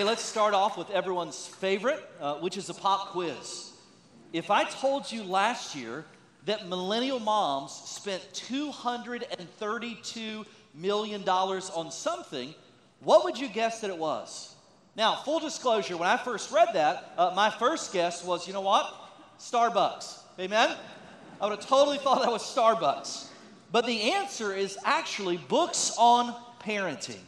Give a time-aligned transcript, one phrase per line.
[0.00, 3.70] Hey, let's start off with everyone's favorite, uh, which is a pop quiz.
[4.32, 6.06] If I told you last year
[6.46, 12.54] that millennial moms spent $232 million on something,
[13.00, 14.54] what would you guess that it was?
[14.96, 18.62] Now, full disclosure, when I first read that, uh, my first guess was you know
[18.62, 18.90] what?
[19.38, 20.20] Starbucks.
[20.38, 20.78] Amen?
[21.42, 23.26] I would have totally thought that was Starbucks.
[23.70, 27.20] But the answer is actually books on parenting.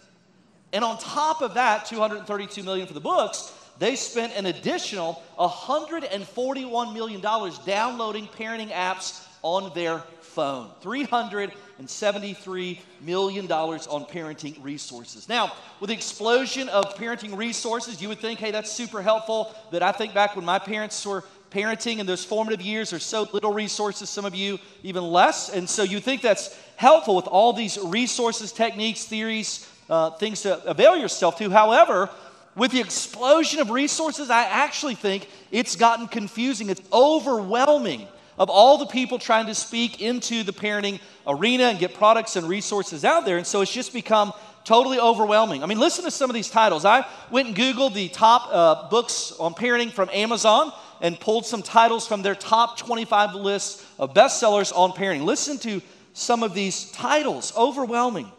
[0.73, 6.95] And on top of that, 232 million for the books, they spent an additional 141
[6.95, 10.71] million dollars downloading parenting apps on their phone.
[10.81, 15.29] 373 million dollars on parenting resources.
[15.29, 19.55] Now, with the explosion of parenting resources, you would think, hey, that's super helpful.
[19.73, 23.29] That I think back when my parents were parenting in those formative years, there's so
[23.33, 25.51] little resources, some of you even less.
[25.51, 30.63] And so you think that's helpful with all these resources, techniques, theories, uh, things to
[30.65, 31.51] avail yourself to.
[31.51, 32.11] However,
[32.55, 36.69] with the explosion of resources, I actually think it's gotten confusing.
[36.69, 38.07] It's overwhelming
[38.39, 42.49] of all the people trying to speak into the parenting arena and get products and
[42.49, 43.37] resources out there.
[43.37, 44.33] And so it's just become
[44.65, 45.63] totally overwhelming.
[45.63, 46.85] I mean, listen to some of these titles.
[46.85, 51.63] I went and Googled the top uh, books on parenting from Amazon and pulled some
[51.63, 55.25] titles from their top 25 lists of bestsellers on parenting.
[55.25, 57.53] Listen to some of these titles.
[57.57, 58.31] Overwhelming.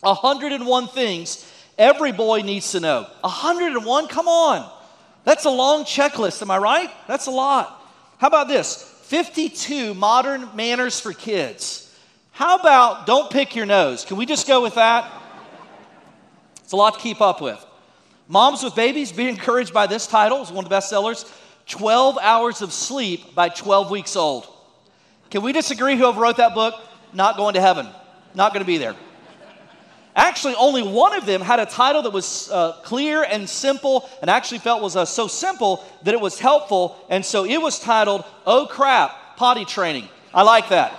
[0.00, 3.06] 101 things every boy needs to know.
[3.20, 4.08] 101?
[4.08, 4.70] Come on.
[5.24, 6.90] That's a long checklist, am I right?
[7.08, 7.82] That's a lot.
[8.18, 8.82] How about this?
[9.06, 11.82] 52 modern manners for kids.
[12.32, 14.04] How about don't pick your nose?
[14.04, 15.10] Can we just go with that?
[16.62, 17.64] It's a lot to keep up with.
[18.28, 20.42] Moms with babies, be encouraged by this title.
[20.42, 21.24] It's one of the best sellers
[21.66, 24.46] 12 hours of sleep by 12 weeks old.
[25.30, 26.74] Can we disagree whoever wrote that book?
[27.12, 27.88] Not going to heaven.
[28.34, 28.94] Not going to be there.
[30.16, 34.30] Actually, only one of them had a title that was uh, clear and simple, and
[34.30, 36.96] actually felt was uh, so simple that it was helpful.
[37.10, 40.08] And so it was titled, Oh Crap, Potty Training.
[40.32, 40.98] I like that.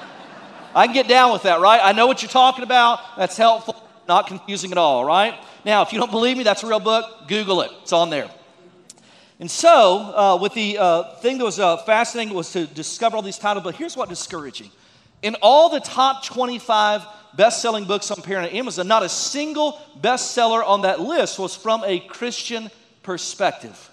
[0.75, 1.81] I can get down with that, right?
[1.83, 2.99] I know what you're talking about.
[3.17, 3.75] That's helpful,
[4.07, 5.33] not confusing at all, right?
[5.65, 7.27] Now, if you don't believe me, that's a real book.
[7.27, 8.29] Google it, it's on there.
[9.39, 13.23] And so, uh, with the uh, thing that was uh, fascinating was to discover all
[13.23, 14.69] these titles, but here's what discouraging.
[15.21, 17.05] In all the top 25
[17.35, 21.83] best selling books on parenting Amazon, not a single bestseller on that list was from
[21.85, 22.69] a Christian
[23.03, 23.89] perspective.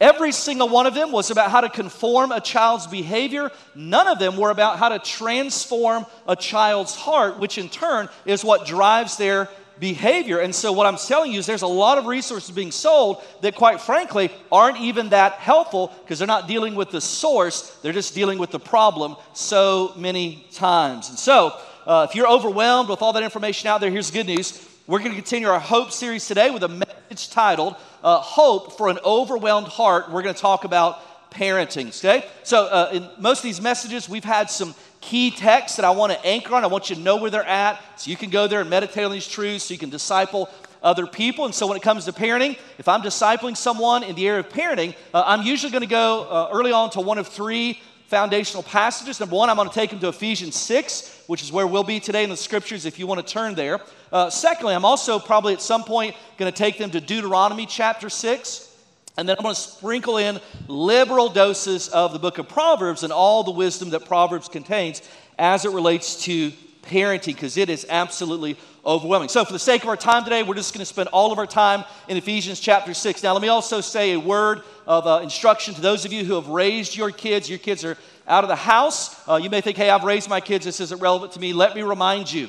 [0.00, 3.52] Every single one of them was about how to conform a child's behavior.
[3.76, 8.44] None of them were about how to transform a child's heart, which in turn is
[8.44, 9.48] what drives their
[9.82, 10.38] behavior.
[10.38, 13.56] And so, what I'm telling you is there's a lot of resources being sold that,
[13.56, 18.14] quite frankly, aren't even that helpful because they're not dealing with the source, they're just
[18.14, 21.08] dealing with the problem so many times.
[21.08, 24.28] And so, uh, if you're overwhelmed with all that information out there, here's the good
[24.28, 24.66] news.
[24.86, 28.88] We're going to continue our Hope series today with a message titled uh, Hope for
[28.88, 30.12] an Overwhelmed Heart.
[30.12, 31.00] We're going to talk about
[31.32, 32.24] parenting, okay?
[32.44, 36.12] So, uh, in most of these messages, we've had some key texts that I want
[36.12, 36.64] to anchor on.
[36.64, 39.04] I want you to know where they're at so you can go there and meditate
[39.04, 40.48] on these truths so you can disciple
[40.82, 41.44] other people.
[41.44, 44.48] And so, when it comes to parenting, if I'm discipling someone in the area of
[44.48, 48.62] parenting, uh, I'm usually going to go uh, early on to one of three foundational
[48.62, 49.20] passages.
[49.20, 51.98] Number one, I'm going to take them to Ephesians 6, which is where we'll be
[51.98, 53.80] today in the scriptures if you want to turn there.
[54.12, 58.10] Uh, secondly, I'm also probably at some point going to take them to Deuteronomy chapter
[58.10, 58.71] 6.
[59.16, 63.12] And then I'm going to sprinkle in liberal doses of the book of Proverbs and
[63.12, 65.02] all the wisdom that Proverbs contains
[65.38, 66.52] as it relates to
[66.82, 69.28] parenting, because it is absolutely overwhelming.
[69.28, 71.38] So, for the sake of our time today, we're just going to spend all of
[71.38, 73.22] our time in Ephesians chapter 6.
[73.22, 76.34] Now, let me also say a word of uh, instruction to those of you who
[76.34, 77.48] have raised your kids.
[77.48, 77.96] Your kids are
[78.26, 79.28] out of the house.
[79.28, 81.52] Uh, you may think, hey, I've raised my kids, this isn't relevant to me.
[81.52, 82.48] Let me remind you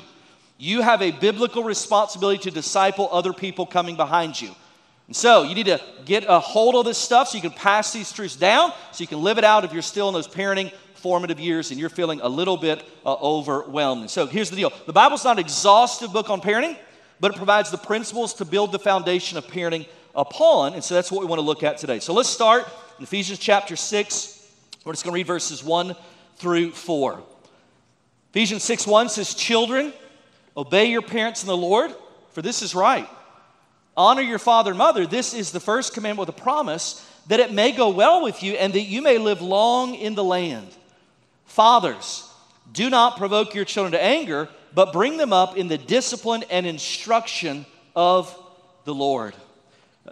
[0.56, 4.54] you have a biblical responsibility to disciple other people coming behind you.
[5.06, 7.92] And so you need to get a hold of this stuff so you can pass
[7.92, 10.72] these truths down, so you can live it out if you're still in those parenting
[10.94, 14.10] formative years and you're feeling a little bit uh, overwhelmed.
[14.10, 16.78] So here's the deal the Bible's not an exhaustive book on parenting,
[17.20, 20.72] but it provides the principles to build the foundation of parenting upon.
[20.72, 21.98] And so that's what we want to look at today.
[21.98, 22.66] So let's start
[22.98, 24.48] in Ephesians chapter 6.
[24.84, 25.94] We're just going to read verses 1
[26.36, 27.22] through 4.
[28.30, 29.92] Ephesians 6 1 says, Children,
[30.56, 31.94] obey your parents in the Lord,
[32.32, 33.08] for this is right.
[33.96, 35.06] Honor your father and mother.
[35.06, 38.54] This is the first commandment with a promise that it may go well with you
[38.54, 40.68] and that you may live long in the land.
[41.46, 42.28] Fathers,
[42.72, 46.66] do not provoke your children to anger, but bring them up in the discipline and
[46.66, 47.64] instruction
[47.94, 48.36] of
[48.84, 49.34] the Lord.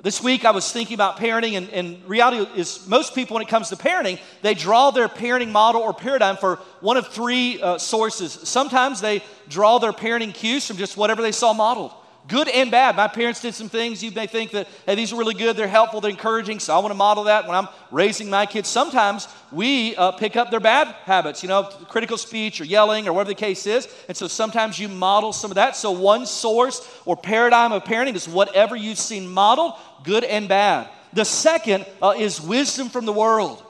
[0.03, 3.49] This week I was thinking about parenting, and, and, reality is most people, when it
[3.49, 7.77] comes to parenting, they draw their parenting model or paradigm for one of three uh,
[7.77, 8.33] sources.
[8.45, 11.93] Sometimes they draw their parenting cues from just whatever they saw modeled.
[12.29, 12.97] Good and bad.
[12.97, 15.69] My parents did some things you may think that, hey, these are really good, they're
[15.69, 18.69] helpful, they're encouraging, so I want to model that when I'm raising my kids.
[18.69, 23.13] Sometimes we uh, pick up their bad habits, you know, critical speech or yelling or
[23.13, 23.89] whatever the case is.
[24.09, 25.77] And so sometimes you model some of that.
[25.77, 30.89] So one source or paradigm of parenting is whatever you've seen modeled, good and bad.
[31.13, 33.63] The second uh, is wisdom from the world.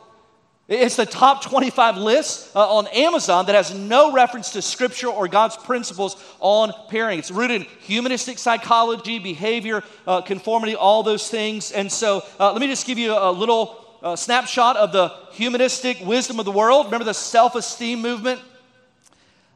[0.68, 5.26] It's the top 25 list uh, on Amazon that has no reference to scripture or
[5.26, 7.18] God's principles on parenting.
[7.18, 11.72] It's rooted in humanistic psychology, behavior, uh, conformity, all those things.
[11.72, 15.98] And so uh, let me just give you a little uh, snapshot of the humanistic
[16.04, 16.86] wisdom of the world.
[16.86, 18.40] Remember the self esteem movement?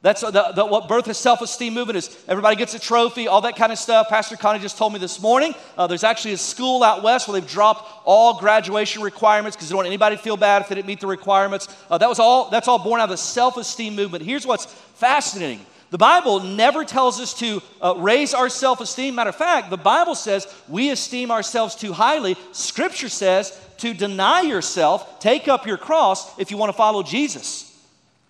[0.07, 2.17] That's the, the, what birth of self esteem movement is.
[2.29, 4.09] Everybody gets a trophy, all that kind of stuff.
[4.09, 7.41] Pastor Connie just told me this morning uh, there's actually a school out west where
[7.41, 10.77] they've dropped all graduation requirements because they don't want anybody to feel bad if they
[10.77, 11.67] didn't meet the requirements.
[11.91, 14.23] Uh, that was all, that's all born out of the self esteem movement.
[14.23, 19.17] Here's what's fascinating the Bible never tells us to uh, raise our self esteem.
[19.17, 22.37] Matter of fact, the Bible says we esteem ourselves too highly.
[22.53, 27.66] Scripture says to deny yourself, take up your cross if you want to follow Jesus.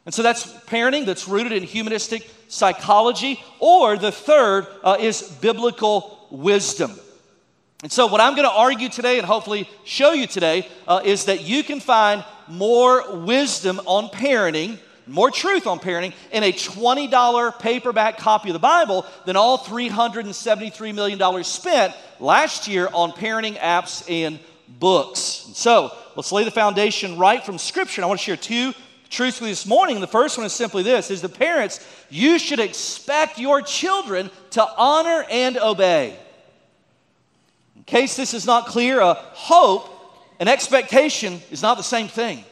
[0.07, 3.43] And so that's parenting that's rooted in humanistic psychology.
[3.59, 6.93] Or the third uh, is biblical wisdom.
[7.83, 11.27] And so, what I'm going to argue today and hopefully show you today uh, is
[11.27, 17.59] that you can find more wisdom on parenting, more truth on parenting in a $20
[17.59, 24.11] paperback copy of the Bible than all $373 million spent last year on parenting apps
[24.11, 24.39] and
[24.81, 25.21] books.
[25.21, 28.01] So, let's lay the foundation right from Scripture.
[28.01, 28.73] And I want to share two
[29.11, 30.01] you this morning.
[30.01, 34.67] The first one is simply this is the parents, you should expect your children to
[34.77, 36.17] honor and obey.
[37.77, 39.93] In case this is not clear, a hope
[40.39, 42.45] an expectation is not the same thing.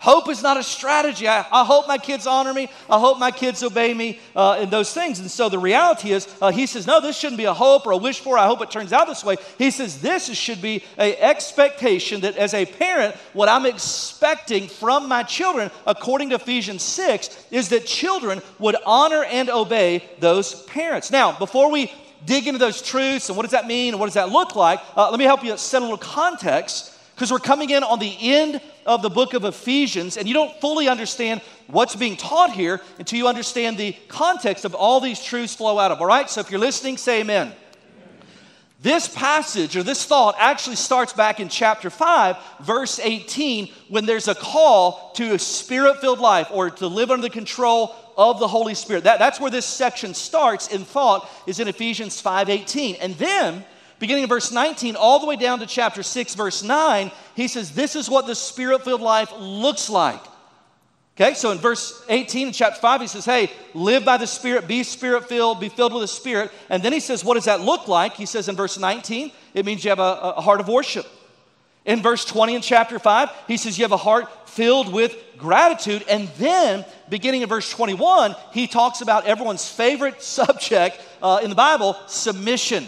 [0.00, 1.28] Hope is not a strategy.
[1.28, 2.70] I, I, hope my kids honor me.
[2.88, 5.20] I hope my kids obey me uh, in those things.
[5.20, 7.90] And so the reality is, uh, he says, no, this shouldn't be a hope or
[7.90, 8.38] a wish for.
[8.38, 9.36] I hope it turns out this way.
[9.58, 15.06] He says, this should be an expectation that as a parent, what I'm expecting from
[15.06, 21.10] my children, according to Ephesians 6, is that children would honor and obey those parents.
[21.10, 21.92] Now, before we
[22.24, 24.80] dig into those truths and what does that mean and what does that look like,
[24.96, 28.16] uh, let me help you set a little context because we're coming in on the
[28.18, 32.80] end of the book of Ephesians, and you don't fully understand what's being taught here
[32.98, 36.00] until you understand the context of all these truths flow out of.
[36.00, 36.28] All right?
[36.28, 37.52] So if you're listening, say amen.
[38.82, 44.26] This passage or this thought actually starts back in chapter 5, verse 18, when there's
[44.26, 48.48] a call to a spirit filled life or to live under the control of the
[48.48, 49.04] Holy Spirit.
[49.04, 52.96] That, that's where this section starts in thought, is in Ephesians 5 18.
[52.96, 53.64] And then
[54.00, 57.70] beginning of verse 19 all the way down to chapter 6, verse 9, he says,
[57.70, 60.20] This is what the spirit filled life looks like.
[61.20, 64.66] Okay, so in verse 18 in chapter 5, he says, Hey, live by the Spirit,
[64.66, 66.50] be spirit filled, be filled with the Spirit.
[66.70, 68.14] And then he says, What does that look like?
[68.14, 71.06] He says in verse 19, it means you have a, a heart of worship.
[71.84, 76.04] In verse 20 in chapter 5, he says, You have a heart filled with gratitude.
[76.08, 81.56] And then, beginning in verse 21, he talks about everyone's favorite subject uh, in the
[81.56, 82.86] Bible submission.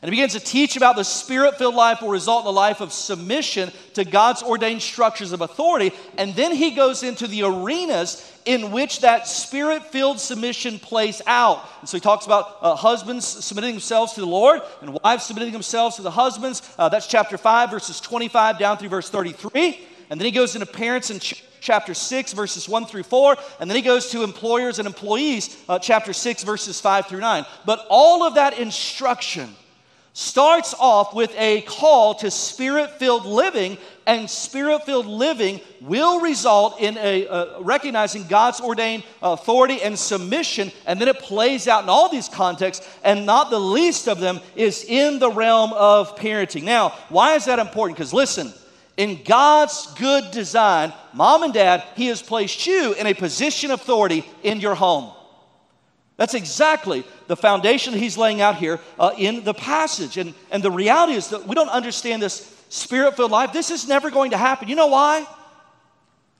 [0.00, 2.80] And he begins to teach about the spirit filled life will result in a life
[2.80, 5.92] of submission to God's ordained structures of authority.
[6.16, 11.68] And then he goes into the arenas in which that spirit filled submission plays out.
[11.80, 15.52] And so he talks about uh, husbands submitting themselves to the Lord and wives submitting
[15.52, 16.62] themselves to the husbands.
[16.78, 19.80] Uh, that's chapter 5, verses 25 down through verse 33.
[20.10, 23.36] And then he goes into parents in ch- chapter 6, verses 1 through 4.
[23.58, 27.44] And then he goes to employers and employees, uh, chapter 6, verses 5 through 9.
[27.66, 29.54] But all of that instruction
[30.12, 36.80] starts off with a call to spirit filled living, and spirit filled living will result
[36.80, 41.88] in a, uh, recognizing God's ordained authority and submission, and then it plays out in
[41.88, 46.64] all these contexts, and not the least of them is in the realm of parenting.
[46.64, 47.96] Now, why is that important?
[47.96, 48.52] Because listen,
[48.96, 53.80] in God's good design, mom and dad, He has placed you in a position of
[53.80, 55.12] authority in your home.
[56.18, 60.18] That's exactly the foundation he's laying out here uh, in the passage.
[60.18, 63.52] And, and the reality is that we don't understand this spirit filled life.
[63.52, 64.68] This is never going to happen.
[64.68, 65.26] You know why?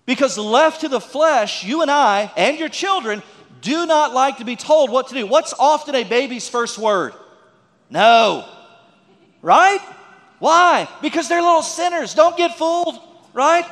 [0.04, 3.22] Because left to the flesh, you and I and your children
[3.60, 5.26] do not like to be told what to do.
[5.26, 7.14] What's often a baby's first word?
[7.88, 8.48] No.
[9.42, 9.80] Right?
[10.40, 10.88] Why?
[11.00, 12.14] Because they're little sinners.
[12.14, 12.98] Don't get fooled,
[13.32, 13.64] right?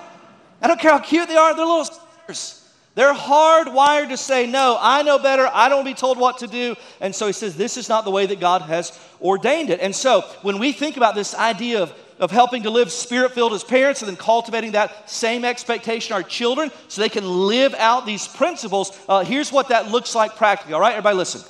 [0.62, 2.65] I don't care how cute they are, they're little sinners.
[2.96, 5.48] They're hardwired to say, No, I know better.
[5.52, 6.74] I don't be told what to do.
[6.98, 9.80] And so he says, This is not the way that God has ordained it.
[9.80, 13.52] And so when we think about this idea of, of helping to live spirit filled
[13.52, 18.06] as parents and then cultivating that same expectation our children so they can live out
[18.06, 20.72] these principles, uh, here's what that looks like practically.
[20.72, 21.42] All right, everybody listen.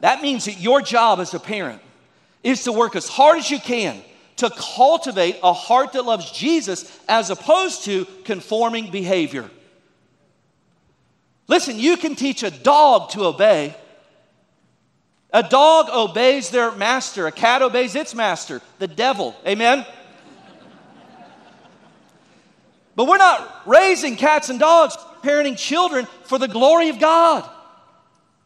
[0.00, 1.80] That means that your job as a parent
[2.42, 3.98] is to work as hard as you can
[4.36, 9.48] to cultivate a heart that loves Jesus as opposed to conforming behavior.
[11.46, 13.76] Listen, you can teach a dog to obey.
[15.32, 19.34] A dog obeys their master, a cat obeys its master, the devil.
[19.46, 19.84] Amen?
[22.96, 27.48] but we're not raising cats and dogs, parenting children for the glory of God.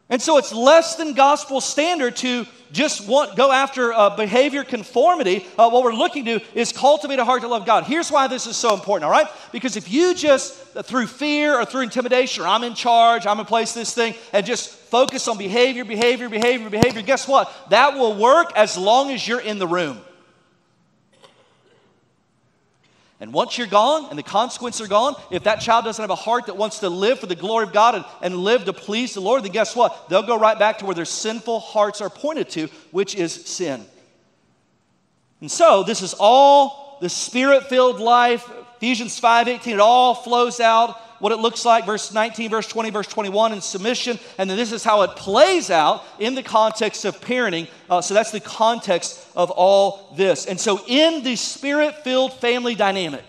[0.09, 5.45] And so it's less than gospel standard to just want, go after uh, behavior conformity.
[5.57, 7.83] Uh, what we're looking to is cultivate a heart to love God.
[7.83, 9.27] Here's why this is so important, all right?
[9.51, 13.37] Because if you just, uh, through fear or through intimidation, or I'm in charge, I'm
[13.37, 17.51] gonna place this thing, and just focus on behavior, behavior, behavior, behavior, guess what?
[17.69, 19.99] That will work as long as you're in the room.
[23.21, 26.15] And once you're gone and the consequences are gone, if that child doesn't have a
[26.15, 29.13] heart that wants to live for the glory of God and, and live to please
[29.13, 30.07] the Lord, then guess what?
[30.07, 33.85] They'll go right back to where their sinful hearts are pointed to, which is sin.
[35.41, 38.49] And so, this is all the spirit filled life.
[38.77, 43.07] Ephesians 5:18, it all flows out what it looks like, verse 19, verse 20, verse
[43.07, 44.17] 21 in submission.
[44.37, 47.67] And then this is how it plays out in the context of parenting.
[47.89, 50.45] Uh, so that's the context of all this.
[50.45, 53.23] And so, in the spirit filled family dynamic,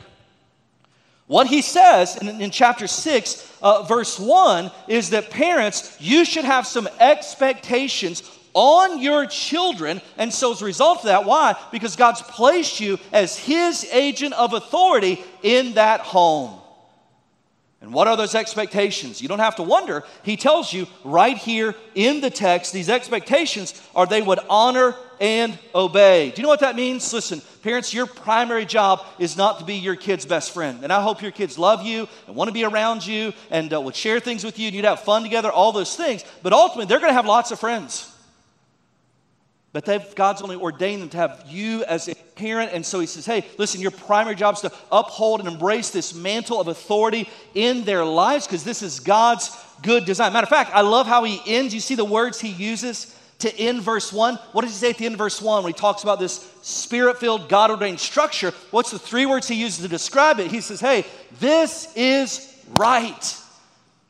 [1.27, 6.45] what he says in, in chapter 6, uh, verse 1, is that parents, you should
[6.45, 10.01] have some expectations on your children.
[10.17, 11.55] And so, as a result of that, why?
[11.71, 16.60] Because God's placed you as His agent of authority in that home.
[17.83, 19.23] And what are those expectations?
[19.23, 20.05] You don't have to wonder.
[20.23, 25.59] He tells you right here in the text, these expectations are they would honor and
[25.75, 26.31] obey.
[26.31, 27.11] Do you know what that means?
[27.13, 30.83] Listen, parents, your primary job is not to be your kid's best friend.
[30.83, 33.81] And I hope your kids love you and want to be around you and uh,
[33.81, 36.23] would share things with you and you'd have fun together, all those things.
[36.43, 38.10] But ultimately, they're going to have lots of friends.
[39.73, 42.73] But God's only ordained them to have you as a parent.
[42.73, 46.13] And so he says, hey, listen, your primary job is to uphold and embrace this
[46.13, 50.33] mantle of authority in their lives because this is God's good design.
[50.33, 51.73] Matter of fact, I love how he ends.
[51.73, 54.35] You see the words he uses to end verse 1?
[54.53, 56.53] What does he say at the end of verse 1 when he talks about this
[56.63, 58.53] spirit filled, God ordained structure?
[58.73, 60.51] What's the three words he uses to describe it?
[60.51, 61.07] He says, hey,
[61.39, 63.37] this is right.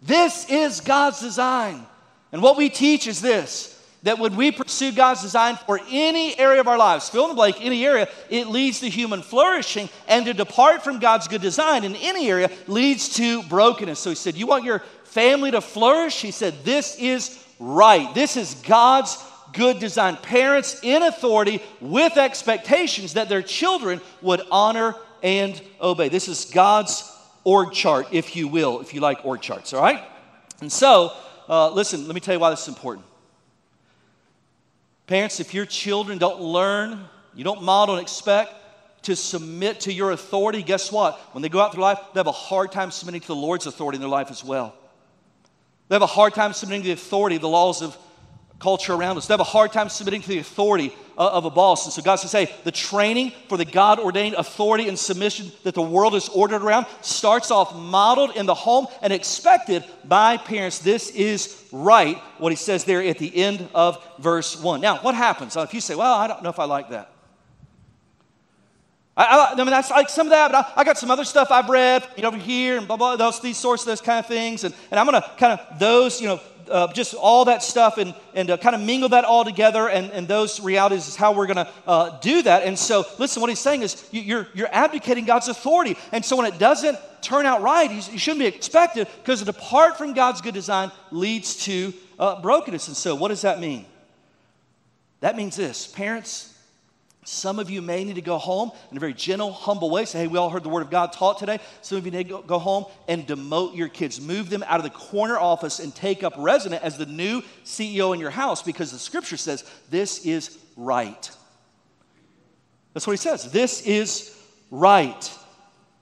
[0.03, 1.87] This is God's design.
[2.33, 6.61] And what we teach is this that when we pursue God's design for any area
[6.61, 9.89] of our lives, fill in the blank, any area, it leads to human flourishing.
[10.09, 13.99] And to depart from God's good design in any area leads to brokenness.
[13.99, 16.23] So he said, You want your family to flourish?
[16.23, 18.15] He said, This is right.
[18.15, 20.17] This is God's good design.
[20.17, 26.09] Parents in authority with expectations that their children would honor and obey.
[26.09, 27.05] This is God's
[27.45, 30.03] org chart, if you will, if you like org charts, all right?
[30.61, 31.13] And so,
[31.49, 33.07] uh, listen, let me tell you why this is important.
[35.11, 38.55] Parents, if your children don't learn, you don't model and expect
[39.03, 41.19] to submit to your authority, guess what?
[41.33, 43.67] When they go out through life, they have a hard time submitting to the Lord's
[43.67, 44.73] authority in their life as well.
[45.89, 47.99] They have a hard time submitting to the authority, the laws of
[48.61, 49.27] culture around us.
[49.27, 51.87] They have a hard time submitting to the authority uh, of a boss.
[51.87, 55.75] And so God says, hey, the training for the God ordained authority and submission that
[55.75, 60.79] the world is ordered around starts off modeled in the home and expected by parents.
[60.79, 64.81] This is right, what he says there at the end of verse 1.
[64.81, 65.57] Now, what happens?
[65.57, 67.11] Uh, if you say, well, I don't know if I like that.
[69.17, 71.25] I, I, I mean, that's like some of that, but I, I, got some other
[71.25, 74.01] stuff I've read you know, over here and blah, blah, those, these sorts of those
[74.01, 74.65] kind of things.
[74.65, 76.41] And, and I'm going to kind of, those, you know,
[76.71, 79.89] uh, just all that stuff and, and uh, kind of mingle that all together.
[79.89, 82.65] And, and those realities is how we're going to uh, do that.
[82.65, 85.97] And so, listen, what he's saying is you, you're, you're abdicating God's authority.
[86.13, 89.45] And so, when it doesn't turn out right, you, you shouldn't be expected because to
[89.45, 92.89] depart from God's good design leads to uh, brokenness.
[92.89, 93.87] And so, what does that mean?
[95.21, 96.50] That means this parents,
[97.25, 100.07] some of you may need to go home in a very gentle, humble way.
[100.07, 101.61] Say, hey, we all heard the word of God taught today.
[101.83, 104.21] Some of you need to go home and demote your kids.
[104.21, 108.15] Move them out of the corner office and take up resident as the new CEO
[108.15, 111.31] in your house because the scripture says this is right.
[112.95, 113.53] That's what he says.
[113.53, 114.37] This is
[114.71, 115.39] right.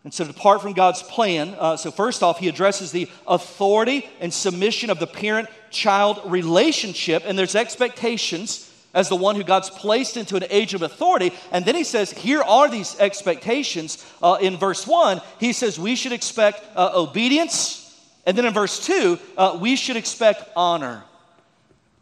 [0.05, 1.55] And so, depart from God's plan.
[1.59, 7.25] Uh, so, first off, he addresses the authority and submission of the parent child relationship,
[7.27, 11.33] and there's expectations as the one who God's placed into an age of authority.
[11.52, 14.04] And then he says, here are these expectations.
[14.23, 17.85] Uh, in verse 1, he says we should expect uh, obedience.
[18.25, 21.04] And then in verse 2, uh, we should expect honor.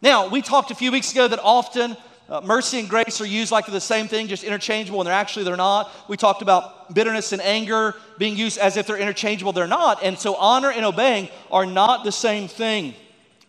[0.02, 1.96] Now, we talked a few weeks ago that often
[2.28, 5.44] uh, mercy and grace are used like the same thing, just interchangeable, and they're actually
[5.44, 5.90] they're not.
[6.08, 9.52] We talked about bitterness and anger being used as if they're interchangeable.
[9.52, 10.02] They're not.
[10.02, 12.94] And so honor and obeying are not the same thing.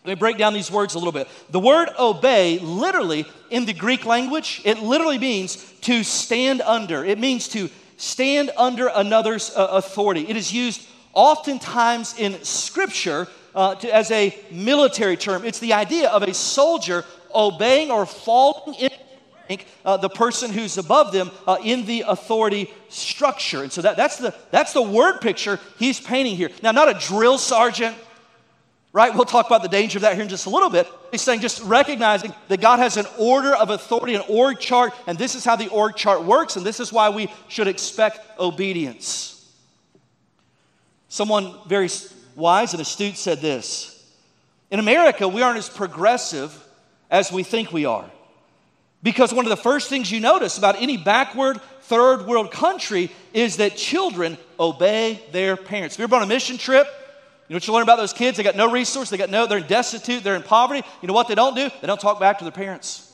[0.07, 1.27] Let me break down these words a little bit.
[1.49, 7.03] The word obey, literally, in the Greek language, it literally means to stand under.
[7.03, 10.25] It means to stand under another's uh, authority.
[10.29, 15.43] It is used oftentimes in Scripture uh, to, as a military term.
[15.43, 17.03] It's the idea of a soldier
[17.35, 18.89] obeying or falling in
[19.49, 23.61] rank uh, the person who's above them uh, in the authority structure.
[23.61, 26.49] And so that, that's, the, that's the word picture he's painting here.
[26.63, 27.97] Now, not a drill sergeant
[28.97, 29.13] right?
[29.13, 30.87] We'll talk about the danger of that here in just a little bit.
[31.11, 35.19] He's saying just recognizing that God has an order of authority, an org chart, and
[35.19, 39.55] this is how the org chart works, and this is why we should expect obedience.
[41.09, 41.89] Someone very
[42.35, 44.03] wise and astute said this
[44.71, 46.51] In America, we aren't as progressive
[47.11, 48.09] as we think we are.
[49.03, 53.57] Because one of the first things you notice about any backward third world country is
[53.57, 55.93] that children obey their parents.
[55.93, 56.87] If you're on a mission trip,
[57.47, 58.37] you know what you learn about those kids?
[58.37, 60.85] They got no resource, they got no, they're destitute, they're in poverty.
[61.01, 61.69] You know what they don't do?
[61.79, 63.07] They don't talk back to their parents.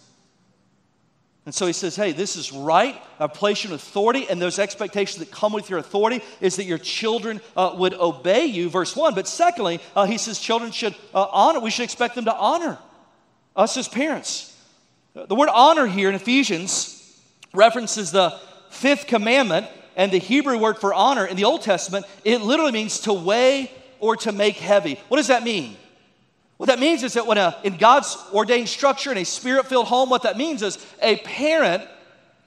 [1.45, 2.99] And so he says, hey, this is right.
[3.19, 6.63] I place you in authority, and those expectations that come with your authority is that
[6.63, 9.13] your children uh, would obey you, verse 1.
[9.13, 12.79] But secondly, uh, he says children should uh, honor, we should expect them to honor
[13.55, 14.57] us as parents.
[15.13, 17.21] The word honor here in Ephesians
[17.53, 18.39] references the
[18.71, 23.01] fifth commandment, and the Hebrew word for honor in the Old Testament, it literally means
[23.01, 23.69] to weigh
[24.03, 24.99] or to make heavy.
[25.07, 25.77] What does that mean?
[26.57, 29.87] What that means is that when a, in God's ordained structure in a spirit filled
[29.87, 31.87] home, what that means is a parent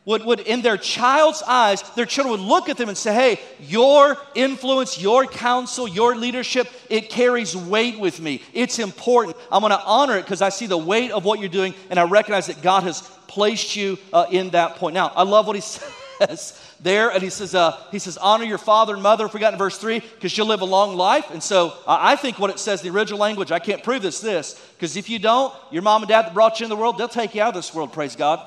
[0.05, 3.41] would, would, in their child's eyes, their children would look at them and say, Hey,
[3.59, 8.43] your influence, your counsel, your leadership, it carries weight with me.
[8.53, 9.35] It's important.
[9.51, 11.99] I'm going to honor it because I see the weight of what you're doing and
[11.99, 14.93] I recognize that God has placed you uh, in that point.
[14.93, 15.63] Now, I love what he
[16.19, 19.27] says there, and he says, uh, he says, honor your father and mother.
[19.27, 21.31] If we got in verse three, because you'll live a long life.
[21.31, 24.03] And so uh, I think what it says in the original language, I can't prove
[24.03, 24.21] this.
[24.21, 26.99] This because if you don't, your mom and dad that brought you in the world,
[26.99, 27.93] they'll take you out of this world.
[27.93, 28.41] Praise God.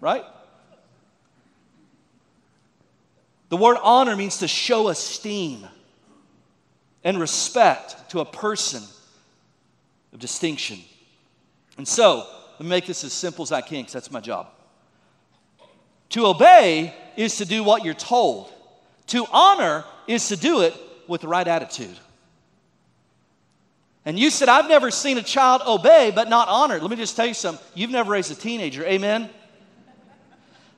[0.00, 0.24] Right?
[3.48, 5.66] The word honor means to show esteem
[7.02, 8.82] and respect to a person
[10.12, 10.78] of distinction.
[11.76, 14.48] And so, let me make this as simple as I can because that's my job.
[16.10, 18.52] To obey is to do what you're told,
[19.08, 20.74] to honor is to do it
[21.08, 21.96] with the right attitude.
[24.04, 26.80] And you said, I've never seen a child obey but not honor.
[26.80, 27.64] Let me just tell you something.
[27.74, 28.84] You've never raised a teenager.
[28.84, 29.28] Amen?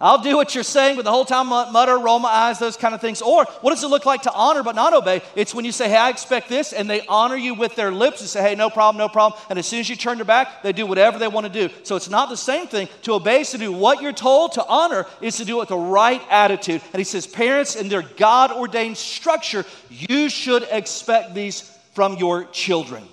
[0.02, 2.92] I'll do what you're saying, but the whole time mutter, roll my eyes, those kind
[2.92, 3.22] of things.
[3.22, 5.22] Or what does it look like to honor but not obey?
[5.36, 8.20] It's when you say, hey, I expect this, and they honor you with their lips
[8.20, 9.40] and say, hey, no problem, no problem.
[9.48, 11.72] And as soon as you turn your back, they do whatever they want to do.
[11.84, 12.88] So it's not the same thing.
[13.02, 15.68] To obey is to do what you're told, to honor is to do it with
[15.68, 16.82] the right attitude.
[16.92, 21.60] And he says, parents, in their God ordained structure, you should expect these
[21.94, 23.04] from your children.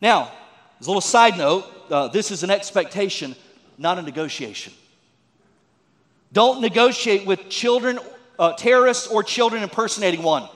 [0.00, 0.32] Now,
[0.80, 3.36] as a little side note, uh, this is an expectation,
[3.76, 4.72] not a negotiation.
[6.36, 7.98] Don't negotiate with children,
[8.38, 10.46] uh, terrorists, or children impersonating one.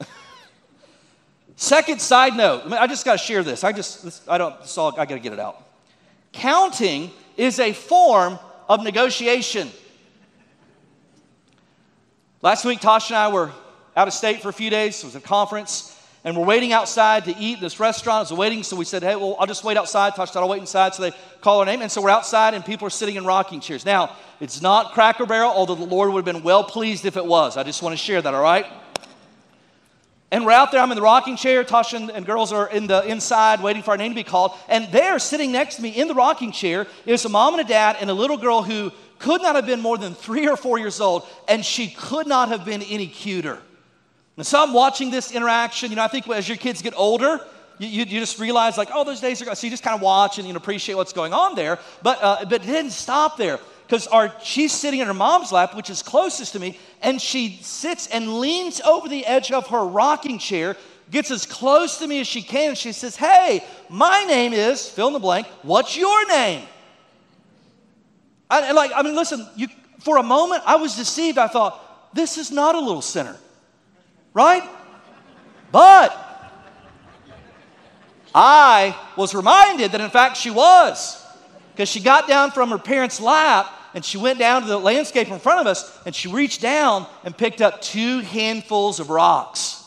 [1.56, 3.64] Second side note, I, just got to share this.
[3.64, 5.62] I just, this, I don't, this all, I got to get it out.
[6.32, 9.70] Counting is a form of negotiation.
[12.40, 13.52] Last week, Tosh and I were
[13.94, 15.04] out of state for a few days.
[15.04, 17.60] It was a conference and we're waiting outside to eat.
[17.60, 20.14] This restaurant is waiting, so we said, hey, well, I'll just wait outside.
[20.14, 20.94] Tosh said, I'll wait inside.
[20.94, 23.60] So they call our name, and so we're outside, and people are sitting in rocking
[23.60, 23.84] chairs.
[23.84, 27.24] Now, it's not Cracker Barrel, although the Lord would have been well pleased if it
[27.24, 27.56] was.
[27.56, 28.66] I just want to share that, all right?
[30.30, 30.80] And we're out there.
[30.80, 31.64] I'm in the rocking chair.
[31.64, 34.52] Tasha and, and, girls are in the inside waiting for our name to be called.
[34.68, 37.68] And there, sitting next to me in the rocking chair, is a mom and a
[37.68, 40.78] dad and a little girl who could not have been more than three or four
[40.78, 43.58] years old, and she could not have been any cuter.
[44.38, 45.90] And so I'm watching this interaction.
[45.90, 47.40] You know, I think as your kids get older,
[47.78, 49.56] you, you, you, just realize like, oh, those days are gone.
[49.56, 51.80] So you just kind of watch and you know, appreciate what's going on there.
[52.02, 55.74] But, uh, but it didn't stop there because our, she's sitting in her mom's lap,
[55.74, 59.84] which is closest to me, and she sits and leans over the edge of her
[59.84, 60.76] rocking chair,
[61.10, 64.88] gets as close to me as she can, and she says, hey, my name is,
[64.88, 66.64] fill in the blank, what's your name?
[68.50, 69.66] And, like, I mean, listen, you,
[69.98, 71.38] for a moment, I was deceived.
[71.38, 73.36] I thought, this is not a little sinner
[74.34, 74.62] right?
[75.72, 76.24] But
[78.34, 81.24] I was reminded that in fact she was,
[81.72, 85.28] because she got down from her parents' lap and she went down to the landscape
[85.28, 89.84] in front of us and she reached down and picked up two handfuls of rocks.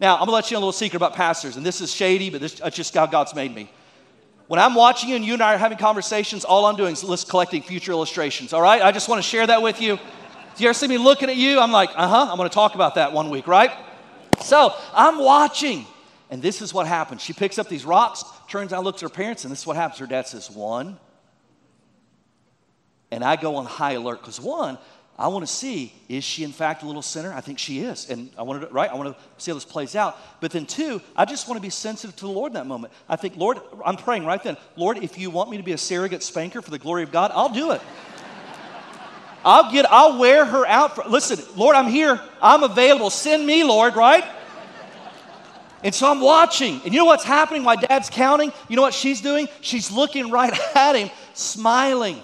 [0.00, 2.30] Now, I'm gonna let you know a little secret about pastors, and this is shady,
[2.30, 3.70] but this is just how God's made me.
[4.46, 7.02] When I'm watching you and you and I are having conversations, all I'm doing is
[7.02, 8.80] list collecting future illustrations, all right?
[8.80, 9.98] I just wanna share that with you.
[10.58, 11.60] Do you ever see me looking at you?
[11.60, 13.70] I'm like, uh huh, I'm to talk about that one week, right?
[14.42, 15.86] So I'm watching,
[16.30, 17.22] and this is what happens.
[17.22, 19.76] She picks up these rocks, turns out, looks at her parents, and this is what
[19.76, 20.00] happens.
[20.00, 20.98] Her dad says, One.
[23.12, 24.78] And I go on high alert because, one,
[25.16, 27.32] I want to see is she in fact a little sinner?
[27.32, 28.90] I think she is, and I to, right.
[28.90, 30.18] I want to see how this plays out.
[30.40, 32.92] But then two, I just want to be sensitive to the Lord in that moment.
[33.08, 35.78] I think, Lord, I'm praying right then, Lord, if you want me to be a
[35.78, 37.80] surrogate spanker for the glory of God, I'll do it.
[39.44, 40.96] I'll get, I'll wear her out.
[40.96, 42.20] For, listen, Lord, I'm here.
[42.42, 43.10] I'm available.
[43.10, 44.24] Send me, Lord, right?
[45.84, 46.80] And so I'm watching.
[46.84, 48.52] And you know what's happening My dad's counting?
[48.68, 49.48] You know what she's doing?
[49.60, 52.20] She's looking right at him, smiling.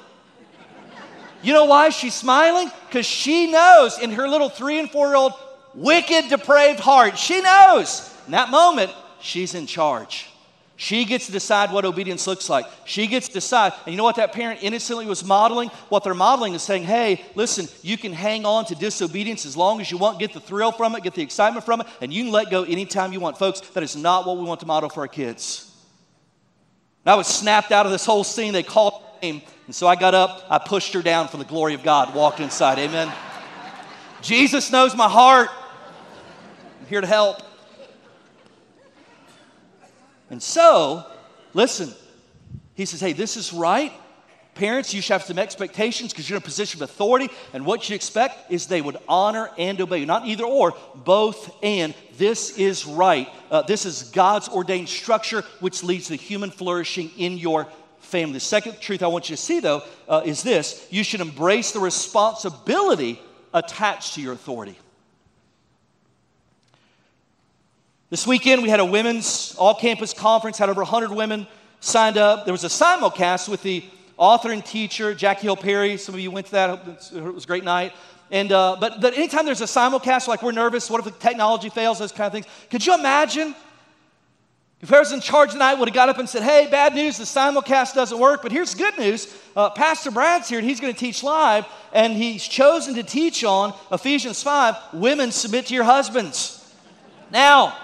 [1.43, 2.71] You know why she's smiling?
[2.89, 5.35] Because she knows in her little three and four year old
[5.75, 10.31] wicked, depraved heart, she knows in that moment she's in charge.
[10.77, 12.67] She gets to decide what obedience looks like.
[12.85, 13.73] She gets to decide.
[13.85, 15.69] And you know what that parent innocently was modeling?
[15.89, 19.81] What they're modeling is saying, hey, listen, you can hang on to disobedience as long
[19.81, 22.25] as you want, get the thrill from it, get the excitement from it, and you
[22.25, 23.39] can let go anytime you want.
[23.39, 25.71] Folks, that is not what we want to model for our kids.
[27.07, 28.53] I was snapped out of this whole scene.
[28.53, 29.43] They called her name.
[29.67, 32.41] And so I got up, I pushed her down for the glory of God, walked
[32.41, 32.79] inside.
[32.79, 33.13] Amen.
[34.23, 35.51] Jesus knows my heart.
[36.81, 37.44] I'm here to help.
[40.35, 41.07] And so,
[41.53, 41.95] listen,
[42.75, 43.93] he says, hey, this is right.
[44.57, 47.89] Parents, you should have some expectations because you're in a position of authority, and what
[47.89, 50.07] you expect is they would honor and obey you.
[50.07, 51.95] Not either or, both and.
[52.19, 53.29] This is right.
[53.49, 57.69] Uh, this is God's ordained structure, which leads to human flourishing in your
[58.01, 58.33] family.
[58.33, 61.71] The second truth I want you to see, though, uh, is this you should embrace
[61.71, 63.21] the responsibility
[63.53, 64.77] attached to your authority.
[68.15, 71.49] This weekend, we had a women's all campus conference, had over 100 women
[71.81, 72.45] signed up.
[72.45, 73.83] There was a simulcast with the
[74.17, 75.97] author and teacher, Jackie Hill Perry.
[75.97, 77.93] Some of you went to that, it was a great night.
[78.31, 81.71] And, uh, but, but anytime there's a simulcast, like we're nervous, what if the technology
[81.71, 82.47] fails, those kind of things.
[82.71, 83.53] Could you imagine
[84.81, 87.25] if was in charge tonight, would have got up and said, "Hey, bad news, the
[87.25, 91.01] simulcast doesn't work." But here's good news: uh, Pastor Brad's here, and he's going to
[91.01, 94.77] teach live, and he's chosen to teach on Ephesians five.
[94.93, 96.61] Women, submit to your husbands.
[97.33, 97.77] Now,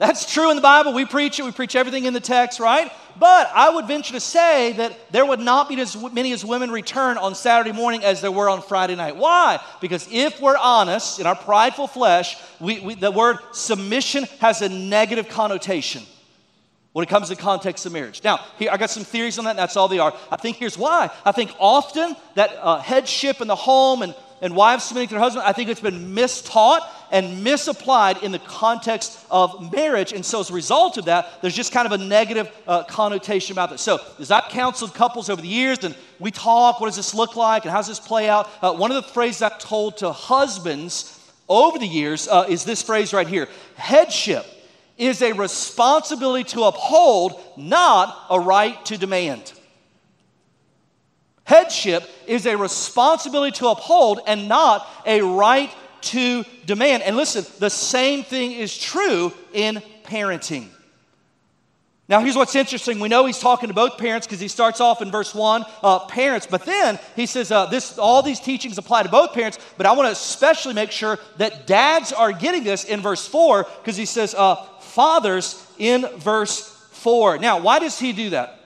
[0.00, 0.94] that's true in the Bible.
[0.94, 1.44] We preach it.
[1.44, 2.90] We preach everything in the text, right?
[3.18, 6.70] But I would venture to say that there would not be as many as women
[6.70, 9.16] return on Saturday morning as there were on Friday night.
[9.16, 9.60] Why?
[9.82, 14.70] Because if we're honest, in our prideful flesh, we, we, the word submission has a
[14.70, 16.02] negative connotation
[16.92, 18.24] when it comes to context of marriage.
[18.24, 20.14] Now, here, I got some theories on that, and that's all they are.
[20.30, 21.10] I think here's why.
[21.26, 25.22] I think often that uh, headship in the home and, and wives submitting to their
[25.22, 30.12] husband, I think it's been mistaught and misapplied in the context of marriage.
[30.12, 33.52] And so, as a result of that, there's just kind of a negative uh, connotation
[33.52, 33.82] about this.
[33.82, 37.36] So, as I've counseled couples over the years, and we talk, what does this look
[37.36, 38.48] like, and how does this play out?
[38.62, 41.16] Uh, one of the phrases I've told to husbands
[41.48, 44.46] over the years uh, is this phrase right here headship
[44.96, 49.52] is a responsibility to uphold, not a right to demand.
[51.50, 57.02] Headship is a responsibility to uphold and not a right to demand.
[57.02, 60.68] And listen, the same thing is true in parenting.
[62.08, 63.00] Now, here's what's interesting.
[63.00, 65.98] We know he's talking to both parents because he starts off in verse 1, uh,
[66.06, 69.86] parents, but then he says, uh, this, all these teachings apply to both parents, but
[69.86, 73.96] I want to especially make sure that dads are getting this in verse 4 because
[73.96, 77.38] he says, uh, fathers in verse 4.
[77.38, 78.56] Now, why does he do that?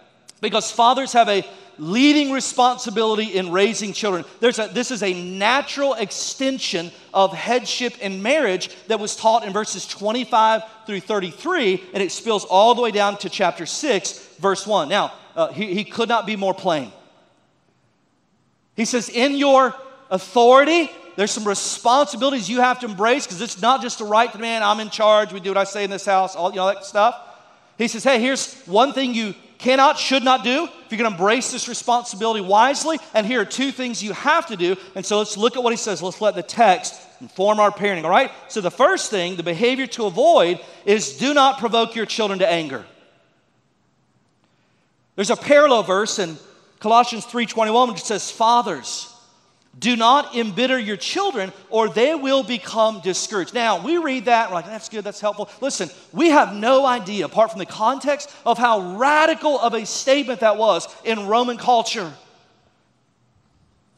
[0.43, 1.47] Because fathers have a
[1.79, 4.25] leading responsibility in raising children.
[4.41, 9.53] There's a, this is a natural extension of headship in marriage that was taught in
[9.53, 14.67] verses 25 through 33, and it spills all the way down to chapter 6, verse
[14.67, 14.89] 1.
[14.89, 16.93] Now, uh, he, he could not be more plain.
[18.77, 19.75] He says, In your
[20.11, 24.39] authority, there's some responsibilities you have to embrace because it's not just a right to
[24.39, 26.67] man, I'm in charge, we do what I say in this house, all you know,
[26.67, 27.21] that stuff.
[27.79, 31.17] He says, Hey, here's one thing you cannot, should not do if you're going to
[31.17, 32.99] embrace this responsibility wisely.
[33.15, 34.77] And here are two things you have to do.
[34.95, 36.03] And so let's look at what he says.
[36.03, 38.31] Let's let the text inform our parenting, all right?
[38.49, 42.49] So the first thing, the behavior to avoid, is do not provoke your children to
[42.49, 42.85] anger.
[45.17, 46.37] There's a parallel verse in
[46.81, 49.14] Colossians 3:21 which says, "Fathers,
[49.79, 53.55] do not embitter your children, or they will become discouraged.
[53.55, 55.51] Now, we read that, we're like, that's good, that's helpful.
[55.61, 60.41] Listen, we have no idea, apart from the context, of how radical of a statement
[60.41, 62.13] that was in Roman culture.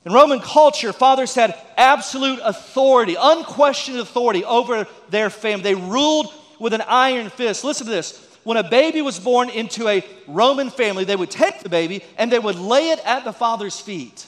[0.05, 5.63] In Roman culture, fathers had absolute authority, unquestioned authority over their family.
[5.63, 7.65] They ruled with an iron fist.
[7.65, 8.23] Listen to this.
[8.45, 12.31] When a baby was born into a Roman family, they would take the baby and
[12.31, 14.27] they would lay it at the father's feet.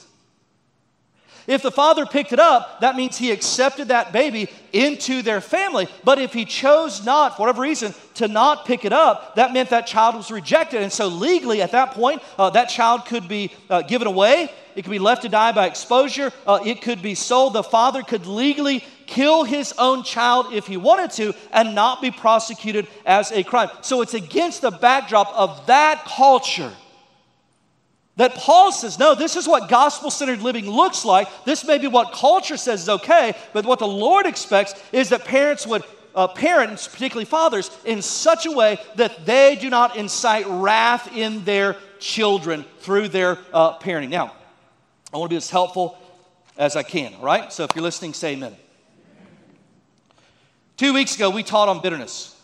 [1.49, 5.87] If the father picked it up, that means he accepted that baby into their family.
[6.03, 9.71] But if he chose not, for whatever reason, to not pick it up, that meant
[9.71, 10.83] that child was rejected.
[10.83, 14.51] And so, legally, at that point, uh, that child could be uh, given away.
[14.75, 16.31] It could be left to die by exposure.
[16.45, 17.53] Uh, it could be sold.
[17.53, 22.11] The father could legally kill his own child if he wanted to and not be
[22.11, 23.69] prosecuted as a crime.
[23.81, 26.71] So, it's against the backdrop of that culture
[28.19, 31.29] that Paul says, no, this is what gospel centered living looks like.
[31.45, 35.23] This may be what culture says is okay, but what the Lord expects is that
[35.23, 40.45] parents would uh, parents, particularly fathers, in such a way that they do not incite
[40.47, 44.09] wrath in their children through their uh, parenting.
[44.09, 44.33] Now,
[45.13, 45.97] I want to be as helpful
[46.57, 47.53] as I can, all right?
[47.53, 48.57] So if you're listening, say amen.
[50.75, 52.35] Two weeks ago, we taught on bitterness.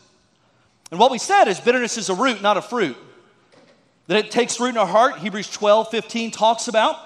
[0.89, 2.95] And what we said is bitterness is a root, not a fruit
[4.07, 6.97] that it takes root in our heart, Hebrews 12, 15 talks about.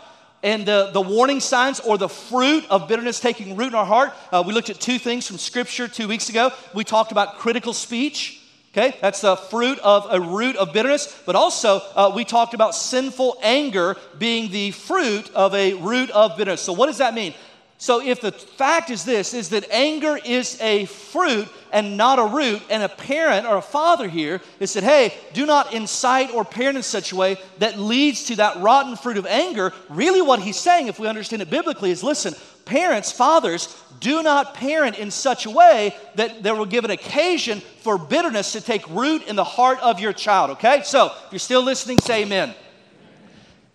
[0.41, 4.13] And the, the warning signs or the fruit of bitterness taking root in our heart.
[4.31, 6.51] Uh, we looked at two things from Scripture two weeks ago.
[6.73, 8.37] We talked about critical speech.
[8.71, 11.21] Okay, that's the fruit of a root of bitterness.
[11.25, 16.37] But also, uh, we talked about sinful anger being the fruit of a root of
[16.37, 16.61] bitterness.
[16.61, 17.33] So, what does that mean?
[17.81, 22.25] So if the fact is this is that anger is a fruit and not a
[22.25, 26.43] root and a parent or a father here is said, "Hey, do not incite or
[26.43, 30.41] parent in such a way that leads to that rotten fruit of anger." Really what
[30.41, 35.09] he's saying if we understand it biblically is listen, parents, fathers, do not parent in
[35.09, 39.37] such a way that there will give an occasion for bitterness to take root in
[39.37, 40.81] the heart of your child, okay?
[40.83, 42.53] So, if you're still listening, say amen.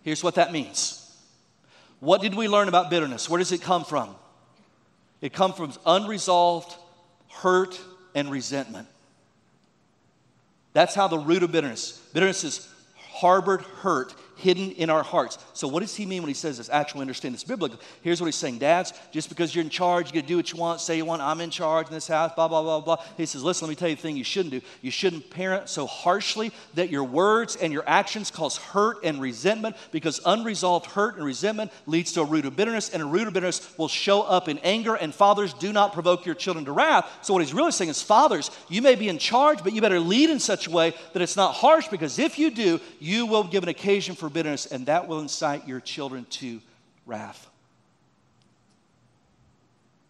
[0.03, 1.04] Here's what that means.
[2.05, 3.31] What did we learn about bitterness?
[3.31, 4.14] Where does it come from?
[5.23, 6.77] It comes from unresolved
[7.31, 7.81] hurt
[8.14, 8.87] and resentment.
[10.75, 11.93] That's how the root of bitterness.
[12.12, 15.38] Bitterness is harbored hurt hidden in our hearts.
[15.53, 16.68] So, what does he mean when he says this?
[16.68, 17.79] Actually, understand this biblically.
[18.03, 20.53] Here's what he's saying Dads, just because you're in charge, you get to do what
[20.53, 22.97] you want, say you want, I'm in charge in this house, blah, blah, blah, blah.
[23.16, 24.61] He says, Listen, let me tell you the thing you shouldn't do.
[24.83, 29.77] You shouldn't parent so harshly that your words and your actions cause hurt and resentment
[29.92, 33.35] because unresolved hurt and resentment leads to a root of bitterness, and a root of
[33.35, 34.94] bitterness will show up in anger.
[34.94, 37.11] And fathers, do not provoke your children to wrath.
[37.23, 40.01] So, what he's really saying is, Fathers, you may be in charge, but you better
[40.01, 43.44] lead in such a way that it's not harsh because if you do, you will
[43.44, 46.61] give an occasion for bitterness and that will incite your children to
[47.07, 47.49] wrath.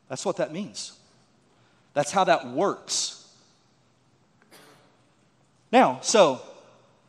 [0.09, 0.93] That's what that means.
[1.95, 3.21] That's how that works.
[5.73, 6.41] Now, so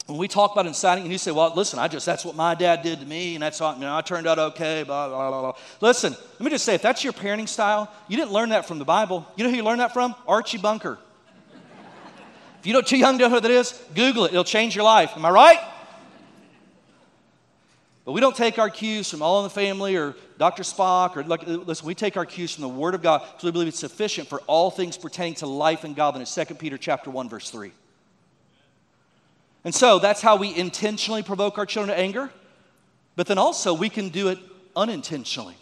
[0.06, 2.54] when we talk about inciting, and you say, well, listen, I just, that's what my
[2.54, 5.30] dad did to me, and that's how, you know, I turned out okay, blah, blah,
[5.30, 5.54] blah, blah.
[5.82, 8.78] Listen, let me just say, if that's your parenting style, you didn't learn that from
[8.78, 9.26] the Bible.
[9.36, 10.14] You know who you learned that from?
[10.28, 11.00] Archie Bunker.
[12.60, 14.32] if you're too young to know who that is, Google it.
[14.32, 15.14] It'll change your life.
[15.16, 15.60] Am I right?
[18.06, 20.62] But we don't take our cues from All in the Family or Dr.
[20.62, 23.68] Spock or listen, we take our cues from the Word of God because we believe
[23.68, 26.34] it's sufficient for all things pertaining to life and godliness.
[26.34, 27.72] 2 Peter chapter 1, verse 3.
[29.64, 32.30] And so that's how we intentionally provoke our children to anger,
[33.16, 34.38] but then also we can do it
[34.76, 35.56] unintentionally.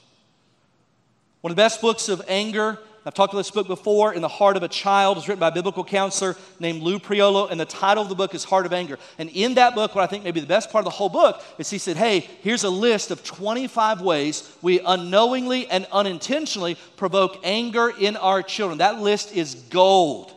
[1.40, 4.30] One of the best books of anger I've talked about this book before, In the
[4.30, 5.18] Heart of a Child.
[5.18, 8.34] It's written by a biblical counselor named Lou Priolo, and the title of the book
[8.34, 8.98] is Heart of Anger.
[9.18, 11.10] And in that book, what I think may be the best part of the whole
[11.10, 16.78] book is he said, Hey, here's a list of 25 ways we unknowingly and unintentionally
[16.96, 18.78] provoke anger in our children.
[18.78, 20.34] That list is gold.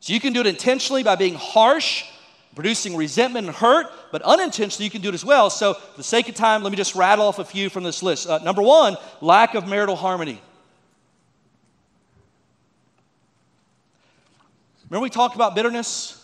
[0.00, 2.06] So you can do it intentionally by being harsh,
[2.54, 5.50] producing resentment and hurt, but unintentionally you can do it as well.
[5.50, 8.02] So, for the sake of time, let me just rattle off a few from this
[8.02, 8.26] list.
[8.26, 10.40] Uh, number one, lack of marital harmony.
[14.90, 16.16] Remember, we talked about bitterness?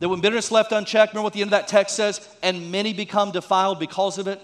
[0.00, 2.26] That when bitterness left unchecked, remember what the end of that text says?
[2.42, 4.40] And many become defiled because of it.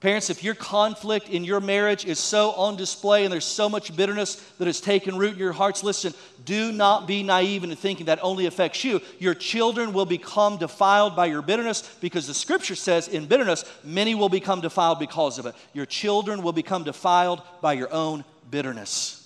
[0.00, 3.96] Parents, if your conflict in your marriage is so on display and there's so much
[3.96, 6.12] bitterness that has taken root in your hearts, listen,
[6.44, 9.00] do not be naive into thinking that only affects you.
[9.18, 14.14] Your children will become defiled by your bitterness because the scripture says in bitterness, many
[14.14, 15.54] will become defiled because of it.
[15.72, 19.23] Your children will become defiled by your own bitterness.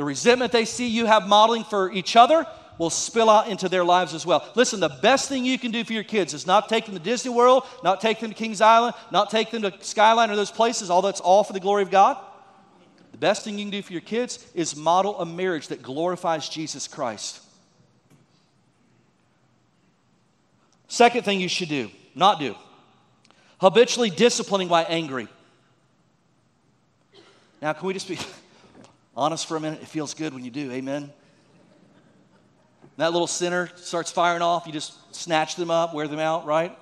[0.00, 2.46] The resentment they see you have modeling for each other
[2.78, 4.50] will spill out into their lives as well.
[4.54, 7.00] Listen, the best thing you can do for your kids is not take them to
[7.00, 10.50] Disney World, not take them to Kings Island, not take them to Skyline or those
[10.50, 12.16] places, all that's all for the glory of God.
[13.12, 16.48] The best thing you can do for your kids is model a marriage that glorifies
[16.48, 17.42] Jesus Christ.
[20.88, 22.54] Second thing you should do, not do,
[23.60, 25.28] habitually disciplining while angry.
[27.60, 28.18] Now, can we just be
[29.16, 29.82] honest for a minute?
[29.82, 30.70] It feels good when you do.
[30.72, 31.12] Amen.
[32.96, 36.76] That little sinner starts firing off, you just snatch them up, wear them out, right?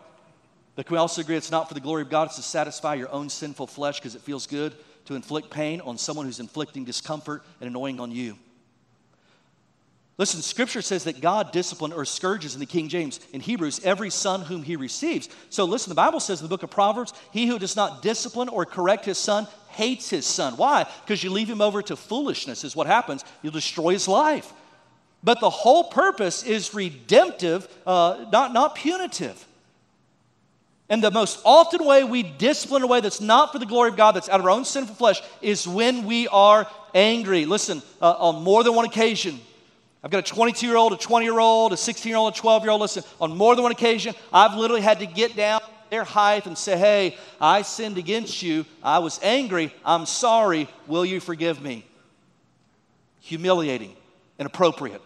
[0.74, 3.10] But we also agree it's not for the glory of God, it's to satisfy your
[3.10, 7.42] own sinful flesh because it feels good to inflict pain on someone who's inflicting discomfort
[7.60, 8.36] and annoying on you?
[10.18, 14.10] Listen, scripture says that God disciplined or scourges in the King James, in Hebrews, every
[14.10, 15.28] son whom he receives.
[15.48, 18.48] So listen, the Bible says in the book of Proverbs, he who does not discipline
[18.48, 20.56] or correct his son hates his son.
[20.56, 20.86] Why?
[21.04, 23.24] Because you leave him over to foolishness, is what happens.
[23.42, 24.52] You'll destroy his life.
[25.22, 29.44] But the whole purpose is redemptive, uh, not, not punitive.
[30.88, 33.90] And the most often way we discipline in a way that's not for the glory
[33.90, 37.44] of God, that's out of our own sinful flesh, is when we are angry.
[37.44, 39.38] Listen, uh, on more than one occasion,
[40.02, 42.36] I've got a 22 year old, a 20 year old, a 16 year old, a
[42.36, 42.80] 12 year old.
[42.80, 46.56] Listen, on more than one occasion, I've literally had to get down their height and
[46.56, 48.64] say, Hey, I sinned against you.
[48.82, 49.74] I was angry.
[49.84, 50.68] I'm sorry.
[50.86, 51.84] Will you forgive me?
[53.20, 53.94] Humiliating,
[54.38, 55.02] inappropriate.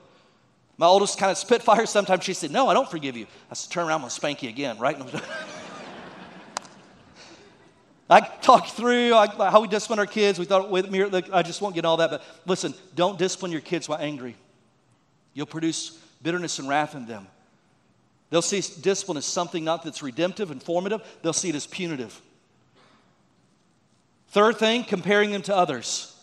[0.79, 3.27] My oldest kind of spitfire, sometimes she said, No, I don't forgive you.
[3.51, 4.97] I said, Turn around, I'm going to spank you again, right?
[8.11, 10.39] I talk through how we discipline our kids.
[10.39, 12.11] We thought, with me, I just won't get all that.
[12.11, 14.37] But listen, don't discipline your kids while angry.
[15.33, 17.27] You'll produce bitterness and wrath in them.
[18.33, 22.19] They'll see discipline as something not that's redemptive and formative, they'll see it as punitive.
[24.29, 26.17] Third thing, comparing them to others.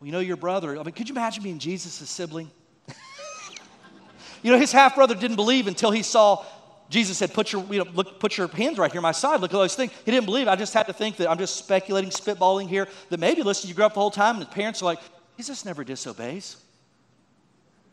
[0.00, 0.78] Well, you know your brother.
[0.78, 2.50] I mean, could you imagine being Jesus' sibling?
[4.42, 6.42] you know, his half brother didn't believe until he saw
[6.88, 9.42] Jesus said, put your, you know, look, put your hands right here, my side.
[9.42, 9.92] Look at all those things.
[10.06, 10.48] He didn't believe.
[10.48, 13.74] I just had to think that I'm just speculating, spitballing here, that maybe, listen, you
[13.74, 15.00] grew up the whole time and the parents are like,
[15.36, 16.56] Jesus never disobeys.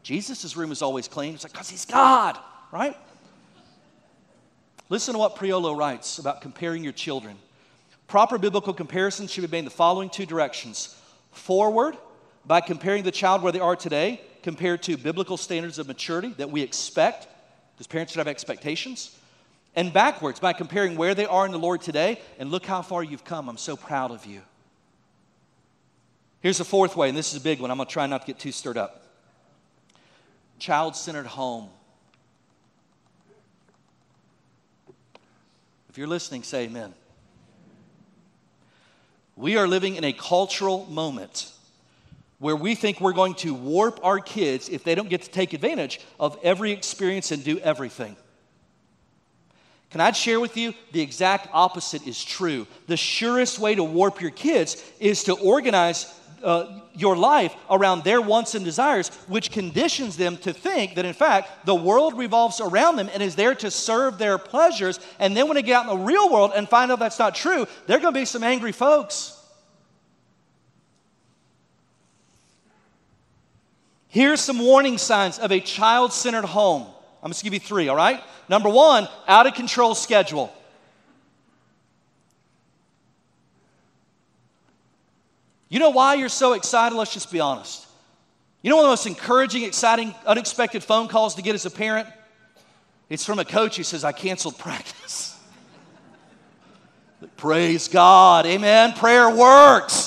[0.07, 1.33] Jesus' room is always clean.
[1.33, 2.39] It's like, because he's God,
[2.71, 2.95] right?
[4.87, 7.35] Listen to what Priolo writes about comparing your children.
[8.07, 10.97] Proper biblical comparisons should be made in the following two directions
[11.31, 11.97] forward,
[12.45, 16.49] by comparing the child where they are today, compared to biblical standards of maturity that
[16.49, 17.27] we expect,
[17.73, 19.13] because parents should have expectations.
[19.75, 23.03] And backwards, by comparing where they are in the Lord today, and look how far
[23.03, 23.49] you've come.
[23.49, 24.41] I'm so proud of you.
[26.39, 27.71] Here's the fourth way, and this is a big one.
[27.71, 29.03] I'm going to try not to get too stirred up.
[30.59, 31.69] Child centered home.
[35.89, 36.93] If you're listening, say amen.
[39.35, 41.51] We are living in a cultural moment
[42.39, 45.53] where we think we're going to warp our kids if they don't get to take
[45.53, 48.15] advantage of every experience and do everything.
[49.89, 52.67] Can I share with you the exact opposite is true?
[52.87, 58.21] The surest way to warp your kids is to organize uh, your life around their
[58.21, 62.95] wants and desires, which conditions them to think that, in fact, the world revolves around
[62.95, 64.99] them and is there to serve their pleasures.
[65.19, 67.35] And then when they get out in the real world and find out that's not
[67.35, 69.33] true, they're going to be some angry folks.
[74.09, 76.87] Here's some warning signs of a child centered home.
[77.21, 78.21] I'm just going to give you three, all right?
[78.49, 80.53] Number one, out of control schedule.
[85.69, 86.95] You know why you're so excited?
[86.95, 87.85] Let's just be honest.
[88.61, 91.71] You know one of the most encouraging, exciting, unexpected phone calls to get as a
[91.71, 92.07] parent?
[93.09, 95.37] It's from a coach who says, I canceled practice.
[97.35, 98.45] Praise God.
[98.45, 98.93] Amen.
[98.93, 100.06] Prayer works.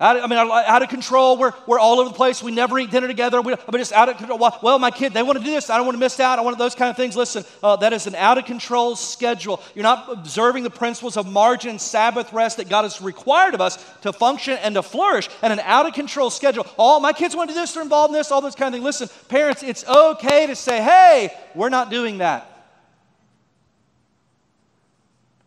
[0.00, 1.36] Out I mean, out of control.
[1.36, 2.40] We're, we're all over the place.
[2.40, 3.42] We never eat dinner together.
[3.42, 4.38] We, I'm just out of control.
[4.62, 5.70] Well, my kid, they want to do this.
[5.70, 6.38] I don't want to miss out.
[6.38, 7.16] I want those kind of things.
[7.16, 9.60] Listen, uh, that is an out of control schedule.
[9.74, 13.76] You're not observing the principles of margin, Sabbath rest that God has required of us
[14.02, 15.28] to function and to flourish.
[15.42, 16.64] And an out of control schedule.
[16.78, 17.72] Oh, my kids want to do this.
[17.72, 18.30] They're involved in this.
[18.30, 18.84] All those kind of things.
[18.84, 22.48] Listen, parents, it's okay to say, hey, we're not doing that.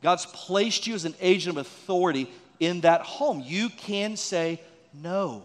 [0.01, 2.29] God's placed you as an agent of authority
[2.62, 3.43] in that home.
[3.43, 4.62] You can say
[4.93, 5.43] no.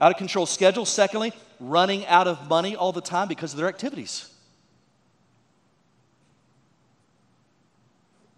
[0.00, 0.86] Out of control schedule.
[0.86, 4.32] Secondly, running out of money all the time because of their activities.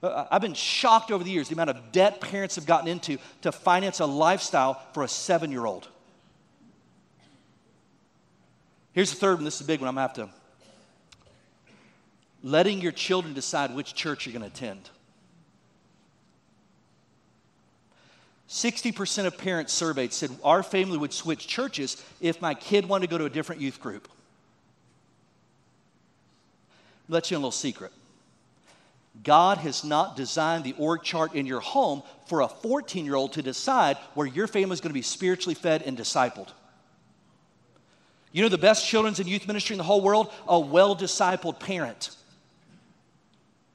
[0.03, 3.18] Uh, I've been shocked over the years the amount of debt parents have gotten into
[3.42, 5.88] to finance a lifestyle for a seven year old.
[8.93, 9.45] Here's the third one.
[9.45, 9.88] This is a big one.
[9.88, 10.34] I'm going to have to.
[12.43, 14.91] Letting your children decide which church you're going to attend.
[18.49, 23.11] 60% of parents surveyed said our family would switch churches if my kid wanted to
[23.11, 24.09] go to a different youth group.
[27.09, 27.92] Let you in a little secret.
[29.22, 33.34] God has not designed the org chart in your home for a 14 year old
[33.34, 36.49] to decide where your family is going to be spiritually fed and discipled.
[38.32, 40.32] You know the best children's and youth ministry in the whole world?
[40.49, 42.11] A well discipled parent.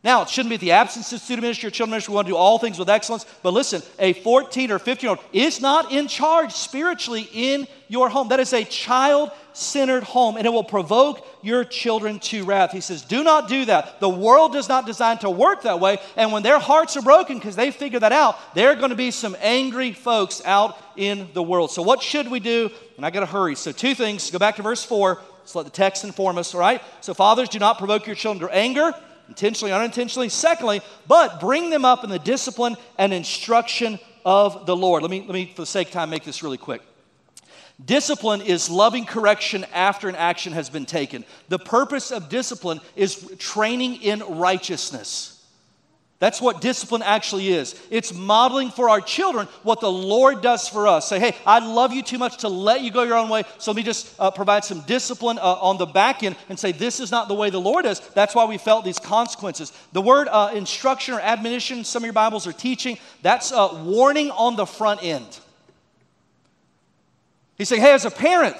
[0.01, 2.13] Now, it shouldn't be the absence of student ministry or children ministry.
[2.13, 3.25] We want to do all things with excellence.
[3.43, 8.07] But listen, a 14 or 15 year old is not in charge spiritually in your
[8.07, 8.29] home.
[8.29, 12.71] That is a child centered home, and it will provoke your children to wrath.
[12.71, 13.99] He says, Do not do that.
[13.99, 15.97] The world does not design to work that way.
[16.15, 18.95] And when their hearts are broken because they figure that out, there are going to
[18.95, 21.71] be some angry folks out in the world.
[21.71, 22.69] So, what should we do?
[22.95, 23.55] And I got to hurry.
[23.55, 24.31] So, two things.
[24.31, 25.19] Go back to verse 4.
[25.39, 26.81] Let's let the text inform us, all right?
[27.01, 28.93] So, fathers, do not provoke your children to anger
[29.29, 30.27] intentionally, unintentionally.
[30.27, 35.01] Secondly, but bring them up in the discipline and instruction of the Lord.
[35.01, 36.81] Let me, let me for the sake of time, make this really quick.
[37.83, 41.23] Discipline is loving correction after an action has been taken.
[41.47, 45.38] The purpose of discipline is training in righteousness.
[46.19, 47.79] That's what discipline actually is.
[47.89, 51.07] It's modeling for our children what the Lord does for us.
[51.07, 53.71] Say, hey, I love you too much to let you go your own way, so
[53.71, 56.99] let me just uh, provide some discipline uh, on the back end and say, this
[56.99, 58.01] is not the way the Lord is.
[58.15, 59.71] That's why we felt these consequences.
[59.93, 64.29] The word uh, instruction or admonition, some of your Bibles are teaching, that's uh, warning
[64.31, 65.39] on the front end.
[67.57, 68.57] He's saying, hey, as a parent,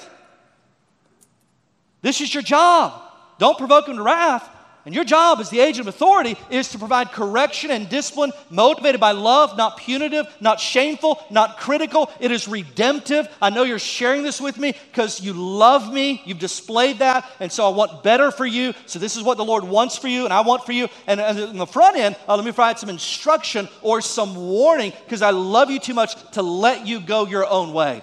[2.02, 3.02] this is your job.
[3.38, 4.50] Don't provoke him to wrath.
[4.90, 9.00] And your job as the agent of authority is to provide correction and discipline motivated
[9.00, 12.10] by love, not punitive, not shameful, not critical.
[12.20, 13.30] It is redemptive.
[13.40, 16.24] I know you're sharing this with me because you love me.
[16.26, 17.30] You've displayed that.
[17.40, 18.74] And so I want better for you.
[18.88, 20.88] So this is what the Lord wants for you and I want for you.
[21.06, 25.22] And on the front end, uh, let me provide some instruction or some warning because
[25.22, 28.02] I love you too much to let you go your own way.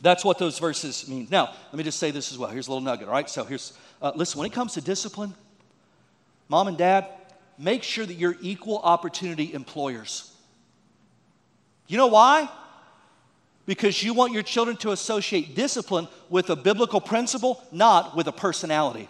[0.00, 1.26] That's what those verses mean.
[1.30, 2.50] Now, let me just say this as well.
[2.50, 3.28] Here's a little nugget, all right?
[3.28, 5.34] So here's, uh, listen, when it comes to discipline,
[6.48, 7.06] mom and dad,
[7.58, 10.32] make sure that you're equal opportunity employers.
[11.88, 12.48] You know why?
[13.66, 18.32] Because you want your children to associate discipline with a biblical principle, not with a
[18.32, 19.08] personality.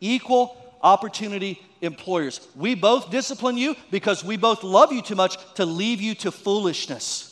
[0.00, 2.46] Equal opportunity employers.
[2.56, 6.32] We both discipline you because we both love you too much to leave you to
[6.32, 7.31] foolishness.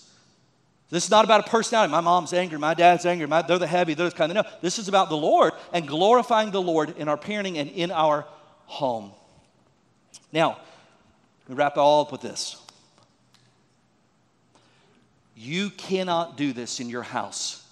[0.91, 1.93] This is not about a personality.
[1.93, 4.51] My mom's angry, my dad's angry, my, they're the heavy, they're the kind of no.
[4.61, 8.27] This is about the Lord and glorifying the Lord in our parenting and in our
[8.67, 9.13] home.
[10.33, 10.59] Now,
[11.49, 12.57] we wrap it all up with this.
[15.37, 17.65] You cannot do this in your house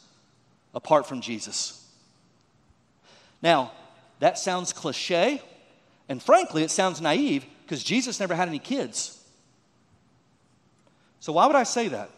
[0.73, 1.85] apart from Jesus.
[3.43, 3.73] Now,
[4.21, 5.43] that sounds cliche,
[6.09, 9.23] and frankly, it sounds naive because Jesus never had any kids.
[11.21, 12.11] So, why would I say that?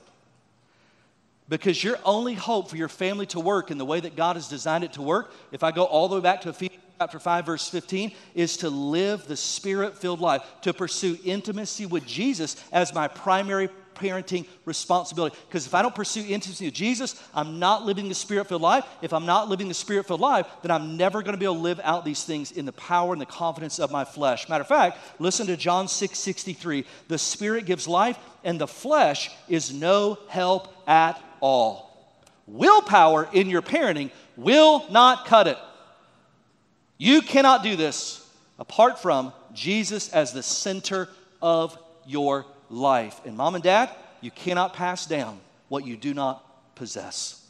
[1.50, 4.48] Because your only hope for your family to work in the way that God has
[4.48, 7.46] designed it to work, if I go all the way back to Ephesians chapter 5
[7.46, 13.08] verse 15 is to live the spirit-filled life, to pursue intimacy with Jesus as my
[13.08, 15.36] primary parenting responsibility.
[15.48, 18.84] Because if I don't pursue intimacy with Jesus, I'm not living the spirit filled life.
[19.02, 21.56] If I'm not living the spirit filled life, then I'm never going to be able
[21.56, 24.48] to live out these things in the power and the confidence of my flesh.
[24.48, 26.84] Matter of fact, listen to John 6 63.
[27.08, 31.90] The spirit gives life, and the flesh is no help at all.
[32.46, 35.58] Willpower in your parenting will not cut it.
[36.98, 38.28] You cannot do this
[38.58, 41.08] apart from Jesus as the center
[41.40, 43.20] of your life.
[43.24, 47.46] And mom and dad, you cannot pass down what you do not possess.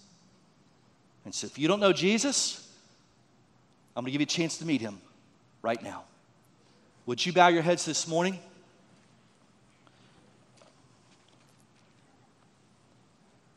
[1.25, 2.67] And so if you don't know Jesus,
[3.97, 5.01] I'm going to give you a chance to meet him
[5.63, 6.05] right now.
[7.07, 8.39] Would you bow your heads this morning?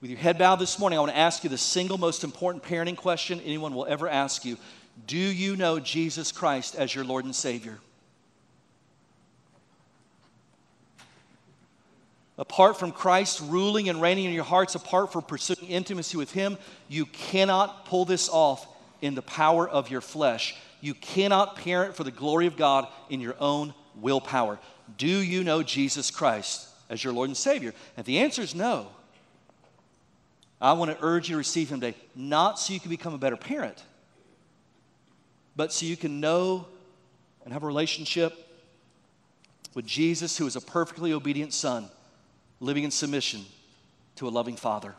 [0.03, 2.61] With your head bowed this morning, I want to ask you the single most important
[2.61, 4.57] parenting question anyone will ever ask you
[5.07, 7.79] Do you know Jesus Christ as your Lord and Savior?
[12.37, 16.57] Apart from Christ ruling and reigning in your hearts, apart from pursuing intimacy with Him,
[16.89, 18.67] you cannot pull this off
[19.01, 20.53] in the power of your flesh.
[20.81, 24.59] You cannot parent for the glory of God in your own willpower.
[24.97, 27.73] Do you know Jesus Christ as your Lord and Savior?
[27.95, 28.89] And the answer is no.
[30.63, 33.17] I want to urge you to receive Him today, not so you can become a
[33.17, 33.83] better parent,
[35.57, 36.65] but so you can know
[37.43, 38.33] and have a relationship
[39.73, 41.89] with Jesus, who is a perfectly obedient Son,
[42.61, 43.43] living in submission
[44.15, 44.95] to a loving Father.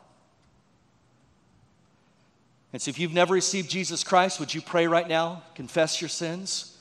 [2.75, 5.45] And so, if you've never received Jesus Christ, would you pray right now?
[5.55, 6.77] Confess your sins?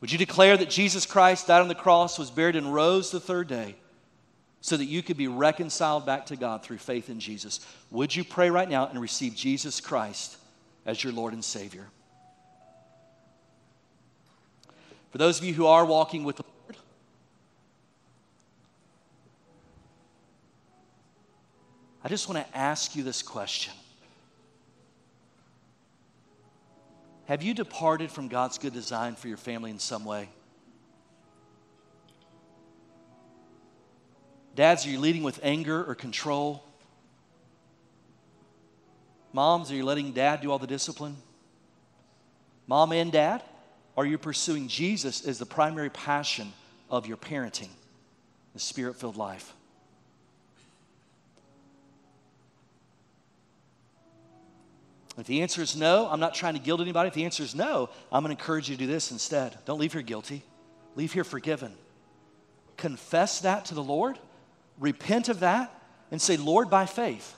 [0.00, 3.20] Would you declare that Jesus Christ died on the cross, was buried, and rose the
[3.20, 3.76] third day?
[4.62, 7.60] So that you could be reconciled back to God through faith in Jesus.
[7.90, 10.36] Would you pray right now and receive Jesus Christ
[10.86, 11.88] as your Lord and Savior?
[15.10, 16.76] For those of you who are walking with the Lord,
[22.04, 23.74] I just want to ask you this question
[27.26, 30.28] Have you departed from God's good design for your family in some way?
[34.54, 36.62] Dads, are you leading with anger or control?
[39.32, 41.16] Moms, are you letting dad do all the discipline?
[42.66, 43.42] Mom and dad,
[43.96, 46.52] are you pursuing Jesus as the primary passion
[46.90, 47.70] of your parenting,
[48.52, 49.54] the spirit filled life?
[55.18, 57.08] If the answer is no, I'm not trying to guilt anybody.
[57.08, 59.58] If the answer is no, I'm going to encourage you to do this instead.
[59.66, 60.42] Don't leave here guilty,
[60.96, 61.72] leave here forgiven.
[62.78, 64.18] Confess that to the Lord,
[64.82, 65.72] repent of that,
[66.10, 67.36] and say, Lord, by faith,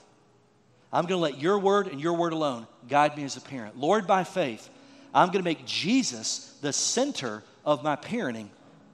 [0.91, 3.77] I'm going to let your word and your word alone guide me as a parent.
[3.77, 4.69] Lord, by faith,
[5.13, 8.47] I'm going to make Jesus the center of my parenting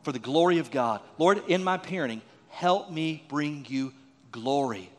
[0.03, 1.01] for the glory of God.
[1.17, 3.93] Lord, in my parenting, help me bring you
[4.31, 4.89] glory.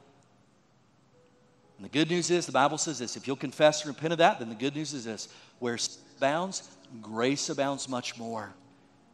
[1.76, 4.18] And the good news is, the Bible says this if you'll confess and repent of
[4.18, 5.28] that, then the good news is this
[5.58, 5.78] where
[6.16, 6.68] abounds,
[7.00, 8.52] grace abounds much more.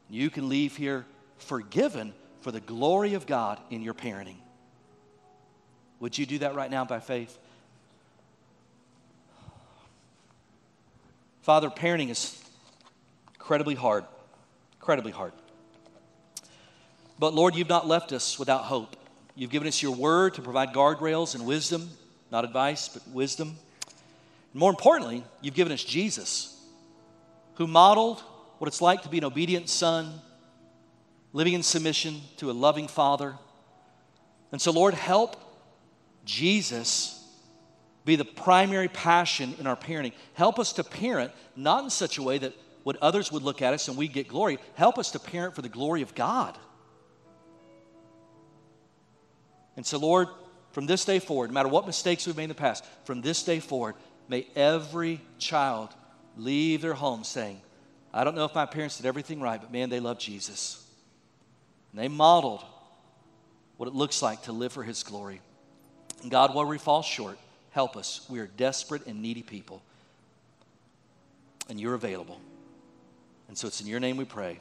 [0.08, 1.04] You can leave here
[1.38, 2.14] forgiven
[2.48, 4.38] for the glory of God in your parenting.
[6.00, 7.36] Would you do that right now by faith?
[11.42, 12.42] Father, parenting is
[13.34, 14.06] incredibly hard,
[14.80, 15.34] incredibly hard.
[17.18, 18.96] But Lord, you've not left us without hope.
[19.34, 21.90] You've given us your word to provide guardrails and wisdom,
[22.32, 23.58] not advice, but wisdom.
[24.54, 26.58] And more importantly, you've given us Jesus,
[27.56, 28.20] who modeled
[28.56, 30.22] what it's like to be an obedient son,
[31.32, 33.34] living in submission to a loving father.
[34.52, 35.36] And so, Lord, help
[36.24, 37.14] Jesus
[38.04, 40.12] be the primary passion in our parenting.
[40.34, 43.74] Help us to parent not in such a way that what others would look at
[43.74, 44.58] us and we get glory.
[44.74, 46.56] Help us to parent for the glory of God.
[49.76, 50.28] And so, Lord,
[50.72, 53.42] from this day forward, no matter what mistakes we've made in the past, from this
[53.42, 53.94] day forward,
[54.26, 55.90] may every child
[56.36, 57.60] leave their home saying,
[58.12, 60.87] I don't know if my parents did everything right, but man, they love Jesus.
[61.92, 62.64] And they modeled
[63.76, 65.40] what it looks like to live for His glory.
[66.22, 67.38] And God, where we fall short,
[67.78, 68.26] Help us.
[68.28, 69.82] We are desperate and needy people.
[71.68, 72.40] And you're available.
[73.46, 74.58] And so it's in your name we pray.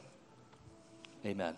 [1.26, 1.54] Amen.